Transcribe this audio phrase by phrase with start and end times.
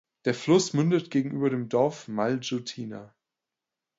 [0.25, 3.13] Der Fluss mündet gegenüber dem Dorf Maljutina.